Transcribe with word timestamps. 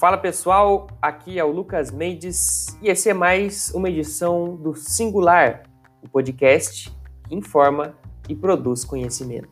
Fala 0.00 0.16
pessoal, 0.16 0.86
aqui 1.02 1.38
é 1.38 1.44
o 1.44 1.52
Lucas 1.52 1.90
Mendes 1.90 2.74
e 2.80 2.88
esse 2.88 3.10
é 3.10 3.12
mais 3.12 3.70
uma 3.74 3.90
edição 3.90 4.56
do 4.56 4.74
Singular, 4.74 5.64
o 6.02 6.08
podcast 6.08 6.90
que 7.28 7.34
informa 7.34 7.94
e 8.26 8.34
produz 8.34 8.82
conhecimento. 8.82 9.50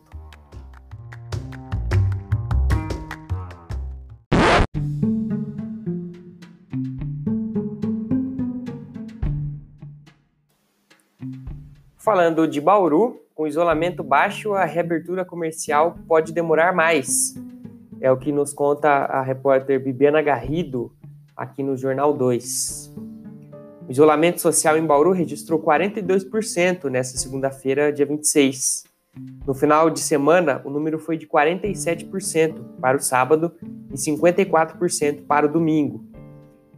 Falando 11.95 12.47
de 12.47 12.59
Bauru, 12.59 13.21
com 13.35 13.45
isolamento 13.45 14.03
baixo, 14.03 14.55
a 14.55 14.65
reabertura 14.65 15.23
comercial 15.23 15.99
pode 16.07 16.33
demorar 16.33 16.73
mais. 16.73 17.35
É 18.01 18.11
o 18.11 18.17
que 18.17 18.31
nos 18.31 18.53
conta 18.53 18.89
a 18.89 19.21
repórter 19.21 19.83
Bibiana 19.83 20.21
Garrido 20.21 20.93
aqui 21.35 21.61
no 21.61 21.75
Jornal 21.75 22.13
2. 22.13 22.93
O 23.87 23.91
isolamento 23.91 24.39
social 24.39 24.77
em 24.77 24.85
Bauru 24.85 25.11
registrou 25.11 25.59
42% 25.59 26.85
nesta 26.89 27.17
segunda-feira, 27.17 27.91
dia 27.91 28.05
26. 28.05 28.83
No 29.45 29.53
final 29.53 29.89
de 29.89 29.99
semana, 29.99 30.61
o 30.63 30.69
número 30.69 30.99
foi 30.99 31.17
de 31.17 31.27
47% 31.27 32.61
para 32.79 32.97
o 32.97 33.01
sábado 33.01 33.51
e 33.91 33.95
54% 33.95 35.25
para 35.25 35.45
o 35.45 35.51
domingo. 35.51 36.05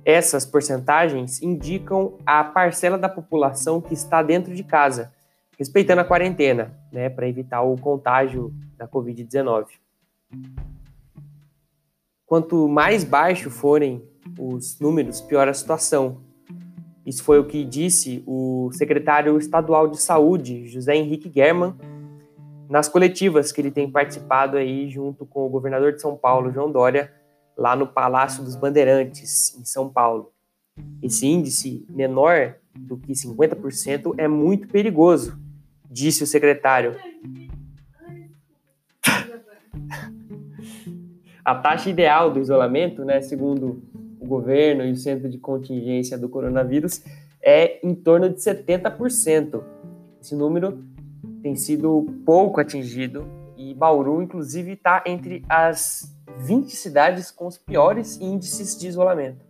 Essas 0.03 0.45
porcentagens 0.45 1.41
indicam 1.41 2.17
a 2.25 2.43
parcela 2.43 2.97
da 2.97 3.09
população 3.09 3.79
que 3.79 3.93
está 3.93 4.23
dentro 4.23 4.55
de 4.55 4.63
casa, 4.63 5.13
respeitando 5.59 6.01
a 6.01 6.05
quarentena, 6.05 6.73
né, 6.91 7.09
para 7.09 7.27
evitar 7.27 7.61
o 7.61 7.75
contágio 7.75 8.51
da 8.77 8.87
Covid-19. 8.87 9.65
Quanto 12.31 12.65
mais 12.69 13.03
baixo 13.03 13.49
forem 13.49 14.01
os 14.39 14.79
números, 14.79 15.19
pior 15.19 15.49
a 15.49 15.53
situação. 15.53 16.21
Isso 17.05 17.25
foi 17.25 17.37
o 17.37 17.45
que 17.45 17.65
disse 17.65 18.23
o 18.25 18.69
secretário 18.71 19.37
estadual 19.37 19.89
de 19.89 20.01
saúde, 20.01 20.65
José 20.65 20.95
Henrique 20.95 21.29
German, 21.29 21.75
nas 22.69 22.87
coletivas 22.87 23.51
que 23.51 23.59
ele 23.59 23.69
tem 23.69 23.91
participado 23.91 24.55
aí 24.55 24.89
junto 24.89 25.25
com 25.25 25.45
o 25.45 25.49
governador 25.49 25.91
de 25.91 26.01
São 26.01 26.15
Paulo, 26.15 26.53
João 26.53 26.71
Dória, 26.71 27.13
lá 27.57 27.75
no 27.75 27.85
Palácio 27.85 28.45
dos 28.45 28.55
Bandeirantes, 28.55 29.53
em 29.59 29.65
São 29.65 29.89
Paulo. 29.89 30.31
Esse 31.03 31.27
índice 31.27 31.85
menor 31.89 32.55
do 32.73 32.95
que 32.95 33.11
50% 33.11 34.15
é 34.17 34.29
muito 34.29 34.69
perigoso, 34.69 35.37
disse 35.89 36.23
o 36.23 36.27
secretário. 36.27 36.95
A 41.43 41.55
taxa 41.55 41.89
ideal 41.89 42.31
do 42.31 42.39
isolamento, 42.39 43.03
né, 43.03 43.21
segundo 43.21 43.81
o 44.19 44.25
governo 44.25 44.85
e 44.85 44.91
o 44.91 44.95
Centro 44.95 45.27
de 45.29 45.37
Contingência 45.37 46.17
do 46.17 46.29
Coronavírus, 46.29 47.03
é 47.41 47.85
em 47.85 47.95
torno 47.95 48.29
de 48.29 48.39
70%. 48.39 49.63
Esse 50.21 50.35
número 50.35 50.83
tem 51.41 51.55
sido 51.55 52.05
pouco 52.23 52.61
atingido 52.61 53.25
e 53.57 53.73
Bauru, 53.73 54.21
inclusive, 54.21 54.73
está 54.73 55.03
entre 55.05 55.43
as 55.49 56.15
20 56.39 56.75
cidades 56.75 57.31
com 57.31 57.47
os 57.47 57.57
piores 57.57 58.19
índices 58.19 58.77
de 58.77 58.87
isolamento. 58.87 59.45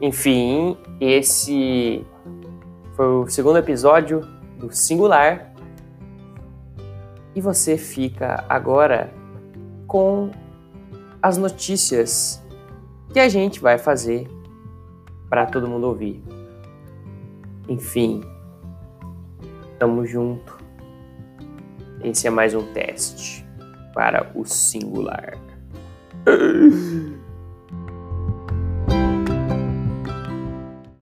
Enfim, 0.00 0.78
esse 0.98 2.06
foi 2.96 3.06
o 3.06 3.28
segundo 3.28 3.58
episódio 3.58 4.22
do 4.58 4.72
Singular. 4.72 5.52
E 7.34 7.40
você 7.40 7.76
fica 7.76 8.44
agora 8.48 9.12
com 9.86 10.30
as 11.22 11.36
notícias 11.36 12.42
que 13.12 13.20
a 13.20 13.28
gente 13.28 13.60
vai 13.60 13.76
fazer 13.76 14.26
para 15.28 15.44
todo 15.46 15.68
mundo 15.68 15.86
ouvir. 15.86 16.22
Enfim, 17.68 18.22
tamo 19.78 20.06
junto. 20.06 20.58
Esse 22.02 22.26
é 22.26 22.30
mais 22.30 22.54
um 22.54 22.72
teste 22.72 23.46
para 23.92 24.32
o 24.34 24.46
singular. 24.46 25.34